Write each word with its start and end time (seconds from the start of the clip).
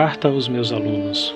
Carta 0.00 0.28
aos 0.28 0.46
meus 0.46 0.70
alunos. 0.70 1.34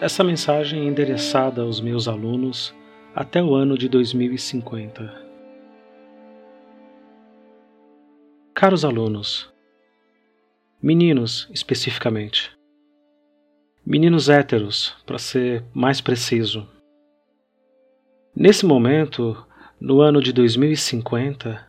Essa 0.00 0.24
mensagem 0.24 0.80
é 0.80 0.84
endereçada 0.86 1.60
aos 1.60 1.82
meus 1.82 2.08
alunos 2.08 2.74
até 3.14 3.42
o 3.42 3.54
ano 3.54 3.76
de 3.76 3.86
2050. 3.86 5.14
Caros 8.54 8.86
alunos, 8.86 9.52
meninos 10.82 11.46
especificamente, 11.52 12.50
meninos 13.84 14.30
héteros, 14.30 14.96
para 15.04 15.18
ser 15.18 15.62
mais 15.74 16.00
preciso. 16.00 16.66
Nesse 18.34 18.64
momento, 18.64 19.46
no 19.78 20.00
ano 20.00 20.22
de 20.22 20.32
2050, 20.32 21.68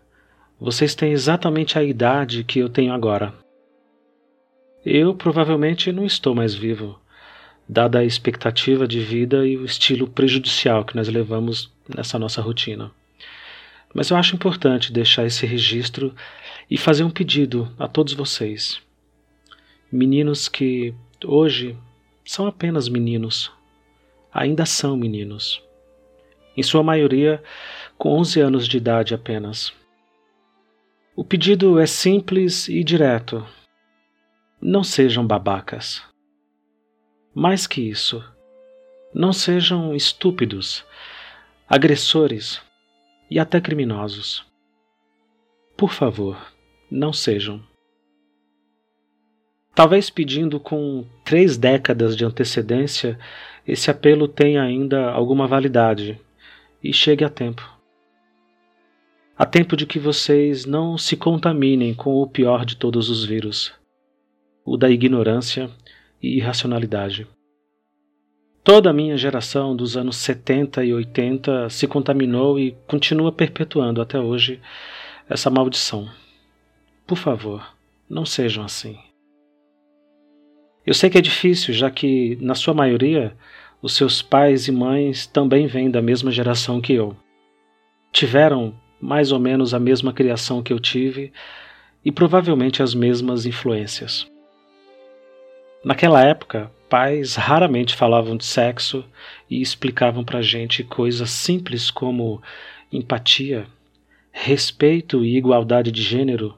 vocês 0.57 0.95
têm 0.95 1.11
exatamente 1.11 1.77
a 1.77 1.83
idade 1.83 2.41
que 2.45 2.59
eu 2.59 2.69
tenho 2.69 2.93
agora. 2.93 3.43
Eu 4.85 5.15
provavelmente 5.15 5.91
não 5.91 6.05
estou 6.05 6.35
mais 6.35 6.53
vivo, 6.53 6.99
dada 7.67 7.97
a 7.97 8.05
expectativa 8.05 8.87
de 8.87 8.99
vida 8.99 9.43
e 9.47 9.57
o 9.57 9.65
estilo 9.65 10.07
prejudicial 10.07 10.85
que 10.85 10.95
nós 10.95 11.07
levamos 11.07 11.73
nessa 11.89 12.19
nossa 12.19 12.39
rotina. 12.39 12.91
Mas 13.95 14.11
eu 14.11 14.17
acho 14.17 14.35
importante 14.35 14.93
deixar 14.93 15.25
esse 15.25 15.43
registro 15.43 16.13
e 16.69 16.77
fazer 16.77 17.03
um 17.03 17.09
pedido 17.09 17.73
a 17.79 17.87
todos 17.87 18.13
vocês. 18.13 18.79
Meninos 19.91 20.47
que 20.47 20.93
hoje 21.25 21.75
são 22.23 22.45
apenas 22.45 22.87
meninos, 22.87 23.51
ainda 24.31 24.67
são 24.67 24.95
meninos. 24.95 25.63
Em 26.55 26.61
sua 26.61 26.83
maioria, 26.83 27.41
com 27.97 28.09
11 28.19 28.39
anos 28.39 28.67
de 28.67 28.77
idade 28.77 29.15
apenas. 29.15 29.73
O 31.15 31.23
pedido 31.23 31.79
é 31.79 31.87
simples 31.87 32.67
e 32.67 32.83
direto 32.83 33.43
não 34.67 34.83
sejam 34.83 35.25
babacas. 35.25 36.01
Mais 37.35 37.67
que 37.67 37.87
isso, 37.87 38.23
não 39.13 39.31
sejam 39.31 39.95
estúpidos, 39.95 40.83
agressores 41.69 42.59
e 43.29 43.37
até 43.37 43.61
criminosos. 43.61 44.43
Por 45.77 45.93
favor, 45.93 46.35
não 46.89 47.13
sejam. 47.13 47.61
Talvez 49.75 50.09
pedindo 50.09 50.59
com 50.59 51.05
três 51.23 51.57
décadas 51.57 52.17
de 52.17 52.25
antecedência, 52.25 53.19
esse 53.67 53.91
apelo 53.91 54.27
tenha 54.27 54.63
ainda 54.63 55.11
alguma 55.11 55.45
validade 55.45 56.19
e 56.83 56.91
chegue 56.91 57.23
a 57.23 57.29
tempo. 57.29 57.61
A 59.37 59.45
tempo 59.45 59.77
de 59.77 59.85
que 59.85 59.99
vocês 59.99 60.65
não 60.65 60.97
se 60.97 61.15
contaminem 61.15 61.93
com 61.93 62.15
o 62.15 62.27
pior 62.27 62.65
de 62.65 62.75
todos 62.77 63.11
os 63.11 63.23
vírus 63.23 63.71
o 64.65 64.75
da 64.75 64.89
ignorância 64.89 65.69
e 66.21 66.37
irracionalidade. 66.37 67.27
Toda 68.63 68.89
a 68.89 68.93
minha 68.93 69.15
geração 69.15 69.75
dos 69.75 69.95
anos 69.95 70.17
70 70.17 70.83
e 70.83 70.91
80 70.91 71.69
se 71.69 71.87
contaminou 71.87 72.59
e 72.59 72.75
continua 72.87 73.31
perpetuando 73.31 74.01
até 74.01 74.19
hoje 74.19 74.59
essa 75.29 75.51
maldição. 75.51 76.09
Por 77.05 77.15
favor, 77.15 77.63
não 78.09 78.25
sejam 78.25 78.65
assim. 78.65 78.97
Eu 80.83 80.95
sei 80.95 81.11
que 81.11 81.17
é 81.19 81.21
difícil, 81.21 81.75
já 81.75 81.91
que, 81.91 82.37
na 82.41 82.55
sua 82.55 82.73
maioria, 82.73 83.35
os 83.83 83.93
seus 83.93 84.23
pais 84.23 84.67
e 84.67 84.71
mães 84.71 85.27
também 85.27 85.67
vêm 85.67 85.91
da 85.91 86.01
mesma 86.01 86.31
geração 86.31 86.81
que 86.81 86.93
eu. 86.93 87.15
Tiveram 88.11 88.73
mais 88.99 89.31
ou 89.31 89.39
menos 89.39 89.75
a 89.75 89.79
mesma 89.79 90.11
criação 90.11 90.63
que 90.63 90.73
eu 90.73 90.79
tive 90.79 91.31
e 92.03 92.11
provavelmente 92.11 92.81
as 92.81 92.95
mesmas 92.95 93.45
influências. 93.45 94.27
Naquela 95.85 96.23
época, 96.23 96.71
pais 96.89 97.35
raramente 97.35 97.93
falavam 97.93 98.35
de 98.35 98.43
sexo 98.43 99.05
e 99.47 99.61
explicavam 99.61 100.25
para 100.25 100.41
gente 100.41 100.83
coisas 100.83 101.29
simples 101.29 101.91
como 101.91 102.41
empatia, 102.91 103.67
respeito 104.31 105.23
e 105.23 105.37
igualdade 105.37 105.91
de 105.91 106.01
gênero, 106.01 106.57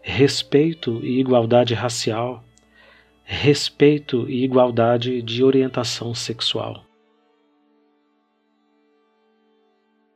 respeito 0.00 1.04
e 1.04 1.20
igualdade 1.20 1.74
racial, 1.74 2.42
respeito 3.24 4.26
e 4.26 4.42
igualdade 4.42 5.20
de 5.20 5.44
orientação 5.44 6.14
sexual. 6.14 6.82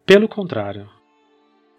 Pelo 0.07 0.27
contrário, 0.27 0.89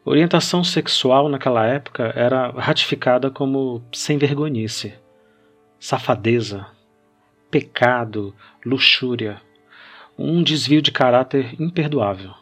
orientação 0.06 0.64
sexual 0.64 1.28
naquela 1.28 1.66
época 1.66 2.14
era 2.16 2.52
ratificada 2.52 3.32
como 3.32 3.84
sem 3.92 4.20
vergonhice 4.20 4.94
safadeza, 5.82 6.68
pecado, 7.50 8.36
luxúria, 8.64 9.42
um 10.16 10.44
desvio 10.44 10.80
de 10.80 10.92
caráter 10.92 11.60
imperdoável, 11.60 12.36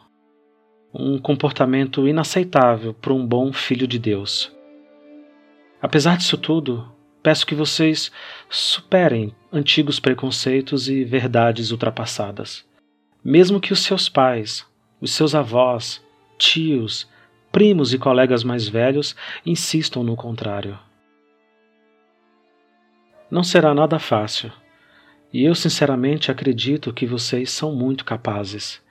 um 0.92 1.18
comportamento 1.18 2.06
inaceitável 2.06 2.92
para 2.92 3.14
um 3.14 3.26
bom 3.26 3.50
filho 3.50 3.86
de 3.86 3.98
Deus. 3.98 4.54
Apesar 5.80 6.18
disso 6.18 6.36
tudo, 6.36 6.86
peço 7.22 7.46
que 7.46 7.54
vocês 7.54 8.12
superem 8.50 9.34
antigos 9.50 9.98
preconceitos 9.98 10.90
e 10.90 11.02
verdades 11.02 11.70
ultrapassadas. 11.70 12.62
Mesmo 13.24 13.58
que 13.58 13.72
os 13.72 13.80
seus 13.80 14.06
pais, 14.06 14.66
os 15.00 15.12
seus 15.12 15.34
avós, 15.34 16.04
tios, 16.36 17.08
primos 17.50 17.94
e 17.94 17.98
colegas 17.98 18.44
mais 18.44 18.68
velhos 18.68 19.16
insistam 19.46 20.02
no 20.02 20.14
contrário. 20.14 20.78
Não 23.30 23.44
será 23.44 23.72
nada 23.72 23.98
fácil. 24.00 24.50
E 25.32 25.44
eu 25.44 25.54
sinceramente 25.54 26.32
acredito 26.32 26.92
que 26.92 27.06
vocês 27.06 27.50
são 27.50 27.72
muito 27.72 28.04
capazes 28.04 28.82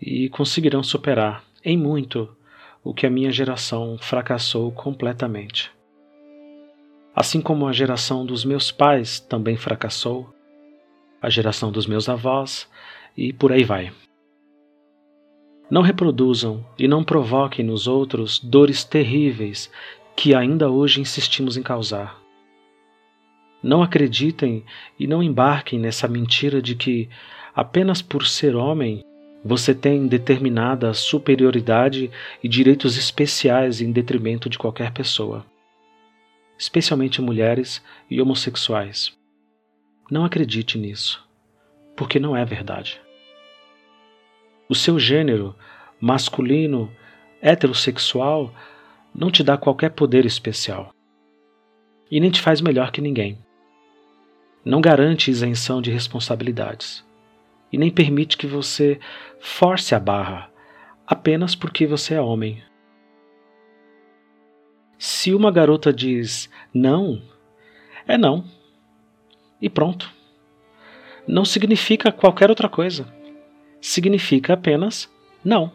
e 0.00 0.30
conseguirão 0.30 0.82
superar, 0.82 1.44
em 1.62 1.76
muito, 1.76 2.34
o 2.82 2.94
que 2.94 3.06
a 3.06 3.10
minha 3.10 3.30
geração 3.30 3.98
fracassou 4.00 4.72
completamente. 4.72 5.70
Assim 7.14 7.42
como 7.42 7.68
a 7.68 7.72
geração 7.72 8.24
dos 8.24 8.46
meus 8.46 8.72
pais 8.72 9.20
também 9.20 9.58
fracassou, 9.58 10.34
a 11.20 11.28
geração 11.28 11.70
dos 11.70 11.86
meus 11.86 12.08
avós 12.08 12.66
e 13.14 13.30
por 13.30 13.52
aí 13.52 13.62
vai. 13.62 13.92
Não 15.70 15.82
reproduzam 15.82 16.66
e 16.78 16.88
não 16.88 17.04
provoquem 17.04 17.64
nos 17.64 17.86
outros 17.86 18.38
dores 18.38 18.84
terríveis 18.84 19.70
que 20.16 20.34
ainda 20.34 20.70
hoje 20.70 21.00
insistimos 21.00 21.58
em 21.58 21.62
causar. 21.62 22.21
Não 23.62 23.80
acreditem 23.80 24.64
e 24.98 25.06
não 25.06 25.22
embarquem 25.22 25.78
nessa 25.78 26.08
mentira 26.08 26.60
de 26.60 26.74
que, 26.74 27.08
apenas 27.54 28.02
por 28.02 28.26
ser 28.26 28.56
homem, 28.56 29.04
você 29.44 29.72
tem 29.72 30.08
determinada 30.08 30.92
superioridade 30.92 32.10
e 32.42 32.48
direitos 32.48 32.96
especiais 32.96 33.80
em 33.80 33.92
detrimento 33.92 34.48
de 34.48 34.58
qualquer 34.58 34.92
pessoa, 34.92 35.46
especialmente 36.58 37.22
mulheres 37.22 37.82
e 38.10 38.20
homossexuais. 38.20 39.16
Não 40.10 40.24
acredite 40.24 40.76
nisso, 40.76 41.24
porque 41.96 42.18
não 42.18 42.36
é 42.36 42.44
verdade. 42.44 43.00
O 44.68 44.74
seu 44.74 44.98
gênero, 44.98 45.54
masculino, 46.00 46.90
heterossexual, 47.40 48.52
não 49.14 49.30
te 49.30 49.44
dá 49.44 49.56
qualquer 49.56 49.90
poder 49.90 50.24
especial 50.24 50.92
e 52.10 52.18
nem 52.18 52.30
te 52.30 52.40
faz 52.40 52.60
melhor 52.60 52.90
que 52.90 53.00
ninguém 53.00 53.38
não 54.64 54.80
garante 54.80 55.30
isenção 55.30 55.82
de 55.82 55.90
responsabilidades 55.90 57.04
e 57.72 57.78
nem 57.78 57.90
permite 57.90 58.36
que 58.36 58.46
você 58.46 59.00
force 59.40 59.94
a 59.94 59.98
barra 59.98 60.50
apenas 61.06 61.54
porque 61.54 61.86
você 61.86 62.14
é 62.14 62.20
homem. 62.20 62.62
Se 64.98 65.34
uma 65.34 65.50
garota 65.50 65.92
diz 65.92 66.48
não, 66.72 67.20
é 68.06 68.16
não. 68.16 68.44
E 69.60 69.68
pronto. 69.68 70.10
Não 71.26 71.44
significa 71.44 72.12
qualquer 72.12 72.50
outra 72.50 72.68
coisa. 72.68 73.12
Significa 73.80 74.54
apenas 74.54 75.12
não. 75.44 75.72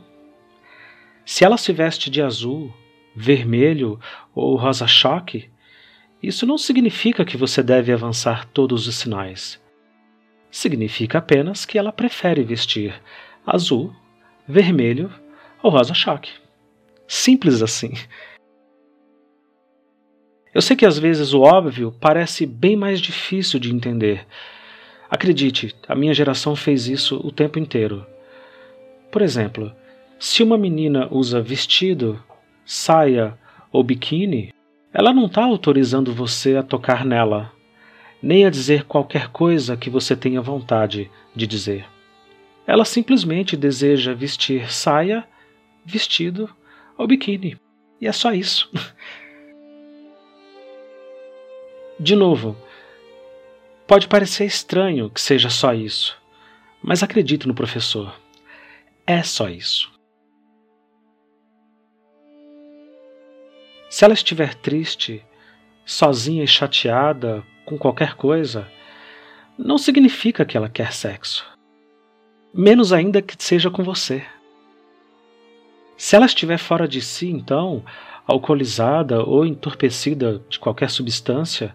Se 1.26 1.44
ela 1.44 1.58
se 1.58 1.74
veste 1.74 2.10
de 2.10 2.22
azul, 2.22 2.74
vermelho 3.14 4.00
ou 4.34 4.56
rosa-choque, 4.56 5.50
isso 6.22 6.46
não 6.46 6.58
significa 6.58 7.24
que 7.24 7.38
você 7.38 7.62
deve 7.62 7.92
avançar 7.92 8.46
todos 8.48 8.88
os 8.88 8.96
sinais. 8.96 9.62
Significa 10.50 11.20
apenas 11.20 11.66
que 11.66 11.78
ela 11.78 11.92
prefere 11.92 12.44
vestir 12.44 13.00
azul, 13.46 13.96
vermelho 14.48 15.14
ou 15.62 15.70
rosa-choque. 15.70 16.32
Simples 17.08 17.62
assim. 17.62 17.94
Eu 20.54 20.62
sei 20.62 20.76
que 20.76 20.86
às 20.86 20.98
vezes 20.98 21.34
o 21.34 21.42
óbvio 21.42 21.96
parece 22.00 22.46
bem 22.46 22.76
mais 22.76 23.00
difícil 23.00 23.60
de 23.60 23.74
entender. 23.74 24.26
Acredite, 25.10 25.76
a 25.88 25.96
minha 25.96 26.14
geração 26.14 26.56
fez 26.56 26.88
isso 26.88 27.22
o 27.24 27.32
tempo 27.32 27.60
inteiro. 27.60 28.06
Por 29.12 29.22
exemplo, 29.22 29.72
se 30.20 30.42
uma 30.42 30.58
menina 30.58 31.08
usa 31.12 31.40
vestido, 31.40 32.22
saia 32.66 33.38
ou 33.72 33.84
biquíni, 33.84 34.52
Ela 34.98 35.14
não 35.14 35.28
está 35.28 35.44
autorizando 35.44 36.12
você 36.12 36.56
a 36.56 36.64
tocar 36.64 37.06
nela, 37.06 37.54
nem 38.20 38.48
a 38.48 38.50
dizer 38.50 38.86
qualquer 38.86 39.28
coisa 39.28 39.78
que 39.78 39.92
você 39.92 40.16
tenha 40.16 40.42
vontade 40.42 41.12
de 41.36 41.46
dizer. 41.46 41.86
Ela 42.66 42.84
simplesmente 42.84 43.56
deseja 43.56 44.16
vestir 44.16 44.74
saia, 44.74 45.24
vestido 45.86 46.50
ou 46.98 47.06
biquíni. 47.06 47.60
E 48.02 48.08
é 48.08 48.12
só 48.12 48.34
isso. 48.34 48.72
De 52.00 52.16
novo, 52.16 52.58
pode 53.86 54.08
parecer 54.08 54.46
estranho 54.46 55.12
que 55.12 55.22
seja 55.22 55.52
só 55.52 55.76
isso, 55.76 56.18
mas 56.82 57.04
acredite 57.04 57.48
no 57.48 57.54
professor. 57.54 58.20
É 59.06 59.22
só 59.22 59.48
isso. 59.48 59.92
Se 63.90 64.04
ela 64.04 64.14
estiver 64.14 64.54
triste, 64.56 65.24
sozinha 65.86 66.44
e 66.44 66.48
chateada 66.48 67.44
com 67.66 67.78
qualquer 67.78 68.16
coisa, 68.16 68.68
não 69.58 69.78
significa 69.78 70.46
que 70.46 70.58
ela 70.58 70.70
quer 70.70 70.92
sexo. 70.92 71.46
Menos 72.54 72.92
ainda 72.92 73.22
que 73.22 73.36
seja 73.42 73.72
com 73.72 73.84
você. 73.84 74.26
Se 75.96 76.16
ela 76.16 76.26
estiver 76.26 76.58
fora 76.58 76.88
de 76.88 77.02
si, 77.02 77.30
então, 77.30 77.84
alcoolizada 78.26 79.24
ou 79.24 79.46
entorpecida 79.46 80.44
de 80.50 80.60
qualquer 80.60 80.90
substância, 80.90 81.74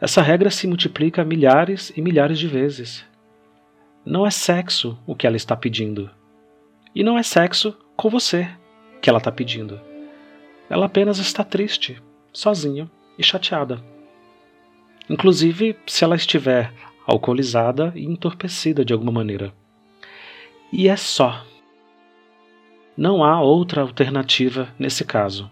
essa 0.00 0.20
regra 0.20 0.50
se 0.50 0.66
multiplica 0.66 1.24
milhares 1.24 1.92
e 1.96 2.02
milhares 2.02 2.38
de 2.38 2.46
vezes. 2.46 3.04
Não 4.04 4.26
é 4.26 4.30
sexo 4.30 4.98
o 5.06 5.14
que 5.14 5.26
ela 5.26 5.36
está 5.36 5.56
pedindo. 5.56 6.10
E 6.94 7.02
não 7.02 7.16
é 7.18 7.22
sexo 7.22 7.76
com 7.96 8.10
você 8.10 8.48
que 9.00 9.08
ela 9.08 9.18
está 9.18 9.30
pedindo. 9.30 9.87
Ela 10.68 10.86
apenas 10.86 11.18
está 11.18 11.42
triste, 11.42 12.00
sozinha 12.32 12.90
e 13.18 13.22
chateada. 13.22 13.82
Inclusive 15.08 15.76
se 15.86 16.04
ela 16.04 16.16
estiver 16.16 16.72
alcoolizada 17.06 17.92
e 17.96 18.04
entorpecida 18.04 18.84
de 18.84 18.92
alguma 18.92 19.12
maneira. 19.12 19.52
E 20.70 20.88
é 20.88 20.96
só. 20.96 21.44
Não 22.94 23.24
há 23.24 23.40
outra 23.40 23.80
alternativa 23.80 24.68
nesse 24.78 25.04
caso. 25.04 25.50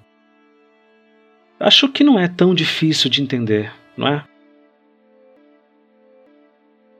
Acho 1.58 1.88
que 1.88 2.04
não 2.04 2.18
é 2.18 2.28
tão 2.28 2.54
difícil 2.54 3.08
de 3.08 3.22
entender, 3.22 3.72
não 3.96 4.06
é? 4.06 4.24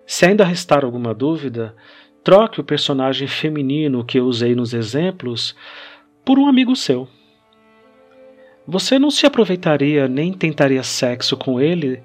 Se 0.07 0.25
ainda 0.25 0.45
restar 0.45 0.85
alguma 0.85 1.13
dúvida, 1.13 1.77
troque 2.25 2.61
o 2.61 2.65
personagem 2.65 3.29
feminino 3.29 4.05
que 4.05 4.19
eu 4.19 4.25
usei 4.25 4.55
nos 4.55 4.73
exemplos 4.73 5.55
por 6.25 6.39
um 6.39 6.47
amigo 6.47 6.75
seu. 6.75 7.07
Você 8.67 8.99
não 8.99 9.11
se 9.11 9.27
aproveitaria 9.27 10.09
nem 10.09 10.33
tentaria 10.33 10.83
sexo 10.83 11.37
com 11.37 11.61
ele 11.61 12.03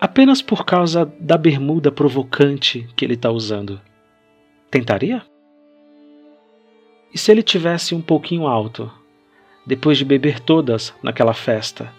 apenas 0.00 0.42
por 0.42 0.64
causa 0.64 1.10
da 1.18 1.38
bermuda 1.38 1.90
provocante 1.90 2.86
que 2.94 3.04
ele 3.04 3.14
está 3.14 3.30
usando. 3.30 3.80
Tentaria? 4.70 5.22
E 7.12 7.18
se 7.18 7.30
ele 7.30 7.42
tivesse 7.42 7.94
um 7.94 8.02
pouquinho 8.02 8.46
alto? 8.46 8.90
depois 9.66 9.98
de 9.98 10.04
beber 10.04 10.40
todas 10.40 10.94
naquela 11.02 11.32
festa. 11.32 11.92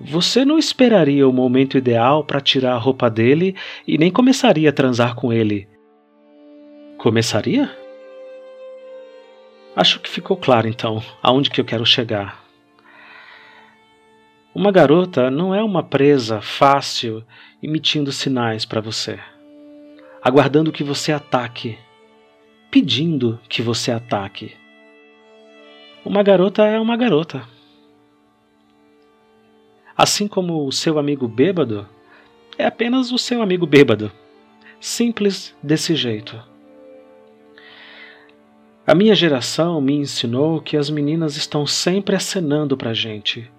Você 0.00 0.44
não 0.44 0.58
esperaria 0.58 1.28
o 1.28 1.32
momento 1.32 1.78
ideal 1.78 2.24
para 2.24 2.40
tirar 2.40 2.74
a 2.74 2.78
roupa 2.78 3.08
dele 3.08 3.54
e 3.86 3.96
nem 3.96 4.10
começaria 4.10 4.70
a 4.70 4.72
transar 4.72 5.14
com 5.14 5.32
ele. 5.32 5.68
Começaria? 6.98 7.70
Acho 9.76 10.00
que 10.00 10.10
ficou 10.10 10.36
claro 10.36 10.68
então 10.68 11.02
aonde 11.22 11.50
que 11.50 11.60
eu 11.60 11.64
quero 11.64 11.86
chegar. 11.86 12.43
Uma 14.54 14.70
garota 14.70 15.32
não 15.32 15.52
é 15.52 15.60
uma 15.64 15.82
presa 15.82 16.40
fácil 16.40 17.24
emitindo 17.60 18.12
sinais 18.12 18.64
para 18.64 18.80
você, 18.80 19.18
aguardando 20.22 20.70
que 20.70 20.84
você 20.84 21.10
ataque, 21.10 21.76
pedindo 22.70 23.40
que 23.48 23.60
você 23.60 23.90
ataque. 23.90 24.54
Uma 26.04 26.22
garota 26.22 26.64
é 26.64 26.78
uma 26.78 26.96
garota. 26.96 27.42
Assim 29.96 30.28
como 30.28 30.64
o 30.64 30.70
seu 30.70 31.00
amigo 31.00 31.26
bêbado 31.26 31.88
é 32.56 32.64
apenas 32.64 33.10
o 33.10 33.18
seu 33.18 33.42
amigo 33.42 33.66
bêbado. 33.66 34.12
Simples 34.78 35.52
desse 35.60 35.96
jeito. 35.96 36.40
A 38.86 38.94
minha 38.94 39.16
geração 39.16 39.80
me 39.80 39.94
ensinou 39.94 40.60
que 40.60 40.76
as 40.76 40.90
meninas 40.90 41.36
estão 41.36 41.66
sempre 41.66 42.14
acenando 42.14 42.76
pra 42.76 42.94
gente, 42.94 43.50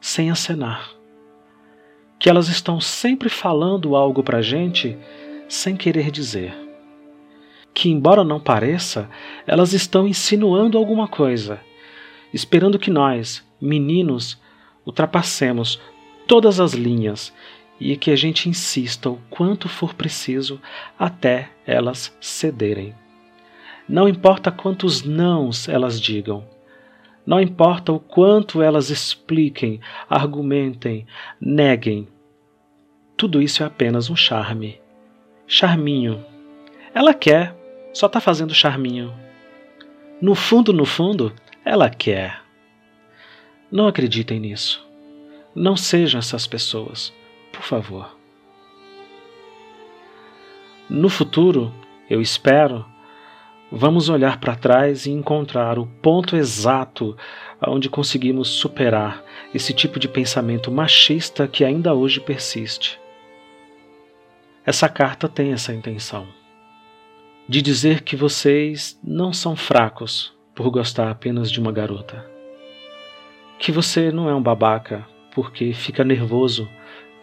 sem 0.00 0.30
acenar. 0.30 0.90
Que 2.18 2.28
elas 2.28 2.48
estão 2.48 2.80
sempre 2.80 3.28
falando 3.28 3.94
algo 3.94 4.22
pra 4.22 4.42
gente 4.42 4.98
sem 5.48 5.76
querer 5.76 6.10
dizer. 6.10 6.54
Que, 7.72 7.88
embora 7.88 8.24
não 8.24 8.40
pareça, 8.40 9.08
elas 9.46 9.72
estão 9.72 10.06
insinuando 10.08 10.76
alguma 10.76 11.06
coisa 11.06 11.60
esperando 12.32 12.78
que 12.78 12.90
nós, 12.90 13.44
meninos, 13.60 14.38
ultrapassemos 14.84 15.80
todas 16.26 16.60
as 16.60 16.72
linhas 16.72 17.32
e 17.80 17.96
que 17.96 18.10
a 18.10 18.16
gente 18.16 18.48
insista 18.48 19.08
o 19.08 19.18
quanto 19.30 19.68
for 19.68 19.94
preciso 19.94 20.60
até 20.98 21.50
elas 21.66 22.14
cederem. 22.20 22.94
Não 23.88 24.08
importa 24.08 24.50
quantos 24.50 25.02
nãos 25.02 25.68
elas 25.68 26.00
digam, 26.00 26.44
não 27.28 27.38
importa 27.38 27.92
o 27.92 28.00
quanto 28.00 28.62
elas 28.62 28.88
expliquem, 28.88 29.82
argumentem, 30.08 31.06
neguem. 31.38 32.08
Tudo 33.18 33.42
isso 33.42 33.62
é 33.62 33.66
apenas 33.66 34.08
um 34.08 34.16
charme. 34.16 34.80
Charminho. 35.46 36.24
Ela 36.94 37.12
quer, 37.12 37.54
só 37.92 38.06
está 38.06 38.18
fazendo 38.18 38.54
charminho. 38.54 39.12
No 40.22 40.34
fundo, 40.34 40.72
no 40.72 40.86
fundo, 40.86 41.30
ela 41.66 41.90
quer. 41.90 42.40
Não 43.70 43.86
acreditem 43.86 44.40
nisso. 44.40 44.88
Não 45.54 45.76
sejam 45.76 46.20
essas 46.20 46.46
pessoas, 46.46 47.12
por 47.52 47.60
favor. 47.60 48.16
No 50.88 51.10
futuro, 51.10 51.74
eu 52.08 52.22
espero, 52.22 52.86
vamos 53.70 54.08
olhar 54.08 54.40
para 54.40 54.56
trás 54.56 55.06
e 55.06 55.10
encontrar 55.10 55.78
o 55.78 55.86
ponto 55.86 56.36
exato 56.36 57.16
onde 57.66 57.88
conseguimos 57.88 58.48
superar 58.48 59.24
esse 59.54 59.72
tipo 59.72 59.98
de 59.98 60.08
pensamento 60.08 60.70
machista 60.70 61.46
que 61.46 61.64
ainda 61.64 61.94
hoje 61.94 62.20
persiste. 62.20 62.98
Essa 64.64 64.88
carta 64.88 65.28
tem 65.28 65.52
essa 65.52 65.74
intenção 65.74 66.26
de 67.48 67.62
dizer 67.62 68.02
que 68.02 68.14
vocês 68.14 69.00
não 69.02 69.32
são 69.32 69.56
fracos, 69.56 70.36
por 70.54 70.70
gostar 70.70 71.08
apenas 71.08 71.50
de 71.50 71.60
uma 71.60 71.70
garota. 71.70 72.28
Que 73.60 73.70
você 73.70 74.10
não 74.10 74.28
é 74.28 74.34
um 74.34 74.42
babaca 74.42 75.06
porque 75.32 75.72
fica 75.72 76.02
nervoso 76.02 76.68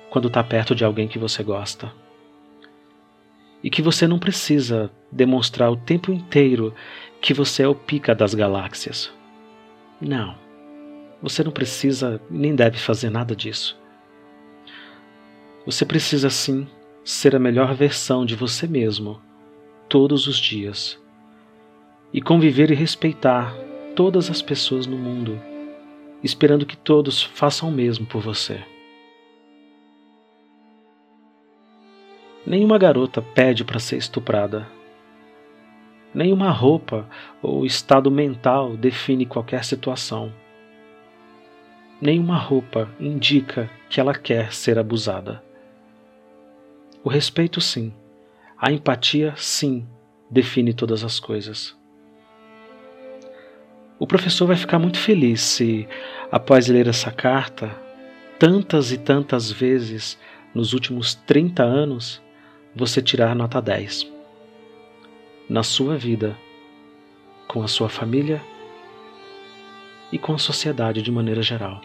quando 0.10 0.30
está 0.30 0.42
perto 0.42 0.74
de 0.74 0.86
alguém 0.86 1.06
que 1.06 1.20
você 1.20 1.44
gosta. 1.44 1.92
E 3.66 3.70
que 3.72 3.82
você 3.82 4.08
não 4.08 4.20
precisa 4.20 4.92
demonstrar 5.12 5.72
o 5.72 5.76
tempo 5.76 6.12
inteiro 6.12 6.72
que 7.20 7.34
você 7.34 7.64
é 7.64 7.68
o 7.68 7.74
pica 7.74 8.14
das 8.14 8.36
galáxias. 8.36 9.12
Não. 10.00 10.38
Você 11.20 11.44
não 11.44 11.52
precisa 11.52 12.22
nem 12.30 12.54
deve 12.54 12.78
fazer 12.78 13.10
nada 13.10 13.36
disso. 13.36 13.76
Você 15.66 15.84
precisa 15.84 16.30
sim 16.30 16.68
ser 17.04 17.36
a 17.36 17.40
melhor 17.40 17.74
versão 17.74 18.24
de 18.24 18.36
você 18.36 18.68
mesmo 18.68 19.20
todos 19.90 20.28
os 20.28 20.38
dias 20.38 21.04
e 22.14 22.22
conviver 22.22 22.70
e 22.70 22.76
respeitar 22.76 23.52
todas 23.96 24.30
as 24.30 24.44
pessoas 24.44 24.86
no 24.86 24.96
mundo, 24.96 25.42
esperando 26.24 26.68
que 26.68 26.78
todos 26.78 27.24
façam 27.24 27.70
o 27.70 27.72
mesmo 27.72 28.06
por 28.06 28.22
você. 28.22 28.64
Nenhuma 32.46 32.78
garota 32.78 33.24
pede 33.24 33.64
para 33.64 33.80
ser 33.80 33.98
estuprada. 33.98 34.68
Nenhuma 36.14 36.52
roupa 36.52 37.10
ou 37.42 37.66
estado 37.66 38.12
mental 38.12 38.78
define 38.78 39.26
qualquer 39.26 39.64
situação. 39.66 40.32
Nenhuma 42.00 42.38
roupa 42.38 42.88
indica 43.00 43.70
que 43.90 44.00
ela 44.00 44.14
quer 44.14 44.54
ser 44.54 44.78
abusada. 44.78 45.44
O 47.04 47.10
respeito, 47.10 47.60
sim. 47.60 47.92
A 48.58 48.72
empatia, 48.72 49.34
sim, 49.36 49.88
define 50.30 50.74
todas 50.74 51.04
as 51.04 51.20
coisas. 51.20 51.76
O 53.98 54.06
professor 54.06 54.46
vai 54.46 54.56
ficar 54.56 54.78
muito 54.78 55.00
feliz 55.00 55.42
se, 55.42 55.88
após 56.32 56.68
ler 56.68 56.88
essa 56.88 57.12
carta, 57.12 57.76
tantas 58.38 58.92
e 58.92 58.98
tantas 58.98 59.52
vezes 59.52 60.20
nos 60.54 60.74
últimos 60.74 61.16
30 61.16 61.64
anos, 61.64 62.22
você 62.76 63.02
tirar 63.02 63.34
nota 63.34 63.62
10. 63.62 64.12
Na 65.50 65.64
sua 65.64 65.98
vida, 65.98 66.38
com 67.48 67.64
a 67.64 67.68
sua 67.68 67.88
família 67.88 68.42
e 70.12 70.20
com 70.20 70.34
a 70.34 70.38
sociedade 70.38 71.02
de 71.02 71.10
maneira 71.10 71.42
geral. 71.42 71.80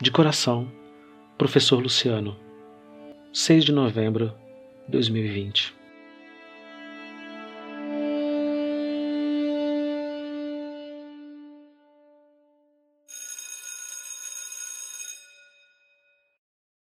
De 0.00 0.10
coração, 0.10 0.72
Professor 1.36 1.82
Luciano. 1.82 2.34
6 3.32 3.64
de 3.64 3.72
novembro 3.72 4.32
de 4.86 4.92
2020. 4.92 5.81